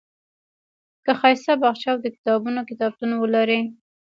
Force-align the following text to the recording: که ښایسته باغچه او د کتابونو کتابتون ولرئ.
که 1.05 1.11
ښایسته 1.19 1.53
باغچه 1.61 1.87
او 1.93 1.97
د 2.01 2.05
کتابونو 2.15 2.59
کتابتون 2.69 3.11
ولرئ. 3.17 3.61